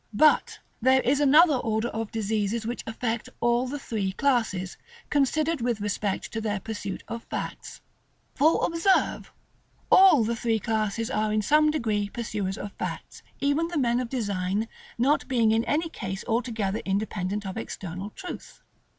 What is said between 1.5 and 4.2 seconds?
order of diseases which affect all the three